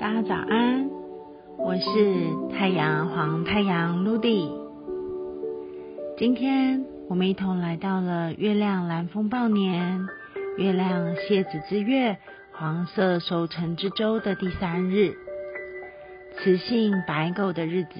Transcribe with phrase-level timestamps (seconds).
[0.00, 0.88] 大家早安，
[1.58, 4.50] 我是太阳黄太阳 Ludy。
[6.16, 10.08] 今天我们一同来到了月亮蓝风暴年，
[10.56, 12.16] 月亮蝎子之月，
[12.52, 15.12] 黄色收成之周的第三日，
[16.38, 17.90] 雌性白狗的日子。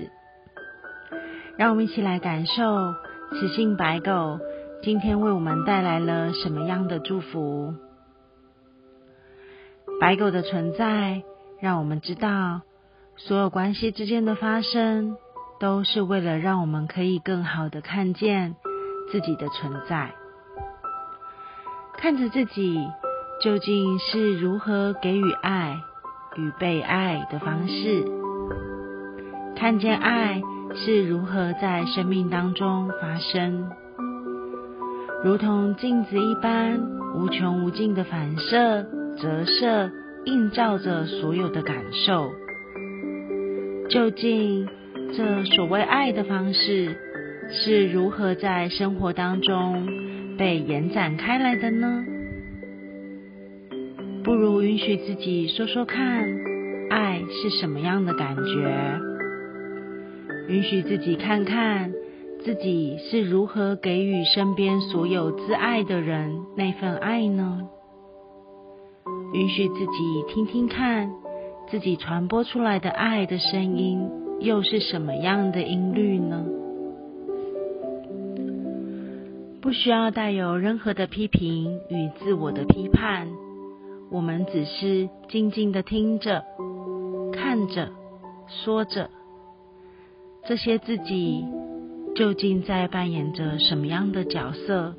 [1.58, 2.94] 让我们一起来感受
[3.32, 4.40] 雌性白狗
[4.82, 7.74] 今天为我们带来了什么样的祝福。
[10.00, 11.22] 白狗的存在。
[11.60, 12.62] 让我们知道，
[13.16, 15.16] 所有关系之间的发生，
[15.58, 18.56] 都是为了让我们可以更好的看见
[19.12, 20.14] 自己的存在，
[21.98, 22.88] 看着自己
[23.42, 25.76] 究竟是如何给予爱
[26.36, 28.04] 与被爱的方式，
[29.54, 30.40] 看见爱
[30.74, 33.70] 是如何在生命当中发生，
[35.22, 36.80] 如同镜子一般
[37.14, 38.82] 无穷无尽的反射、
[39.18, 39.90] 折射。
[40.26, 42.30] 映照着所有的感受，
[43.88, 44.68] 究竟
[45.16, 46.94] 这所谓爱的方式
[47.50, 49.86] 是如何在生活当中
[50.36, 52.04] 被延展开来的呢？
[54.22, 56.22] 不如允许自己说说看，
[56.90, 59.00] 爱是什么样的感觉？
[60.48, 61.92] 允许自己看看
[62.44, 67.62] 自己是如何给予身边所有挚爱的人那份爱呢？
[69.32, 71.12] 允许自己听听看，
[71.70, 76.44] 自己传播出来的爱的声音又是什么样的音律呢？
[79.60, 83.28] 不需要带有任何的批评与自我的批判，
[84.10, 86.42] 我们只是静静的听着、
[87.32, 87.90] 看着、
[88.48, 89.10] 说着，
[90.44, 91.44] 这些自己
[92.16, 94.94] 究竟在扮演着什么样的角色？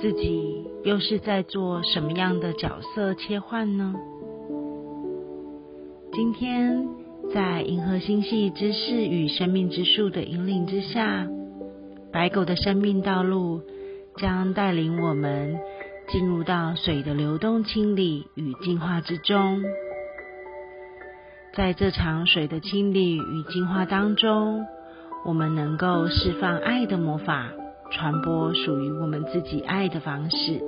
[0.00, 3.94] 自己又是在做什么样的角色切换呢？
[6.12, 6.88] 今天
[7.34, 11.28] 在银河星系之势与生命之树的引领之下，
[12.10, 13.60] 白狗的生命道路
[14.16, 15.58] 将带领我们
[16.08, 19.62] 进入到水的流动、清理与净化之中。
[21.52, 24.64] 在这场水的清理与净化当中，
[25.26, 27.52] 我们能够释放爱的魔法。
[27.90, 30.62] 传播属于我们自己爱的方式，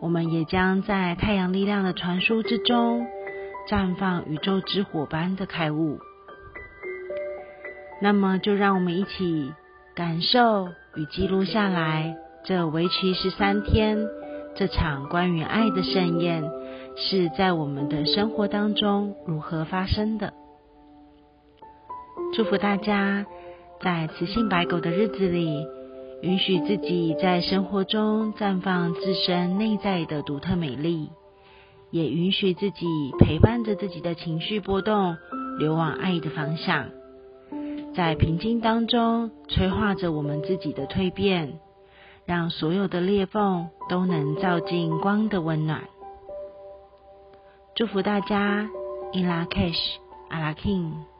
[0.00, 3.06] 我们也将在太阳力量的传输之中
[3.68, 5.98] 绽放宇宙之火般的开悟。
[8.02, 9.52] 那么，就让我们一起
[9.94, 14.06] 感受与记录下来，这为期十三天
[14.54, 16.44] 这场关于爱的盛宴
[16.96, 20.34] 是在我们的生活当中如何发生的。
[22.34, 23.24] 祝福大家！
[23.84, 25.68] 在雌性白狗的日子里，
[26.22, 31.10] 允许自己在生活中绽放自身内在的独特美丽，
[31.90, 32.86] 也允许自己
[33.18, 35.18] 陪伴着自己的情绪波动，
[35.58, 36.86] 流往爱的方向，
[37.94, 41.60] 在平静当中催化着我们自己的蜕变，
[42.24, 45.82] 让所有的裂缝都能照进光的温暖。
[47.74, 48.66] 祝福大家
[49.12, 49.96] ，In La Cash，
[50.30, 51.13] 阿拉 King。